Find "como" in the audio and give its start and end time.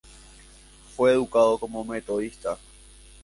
1.59-1.85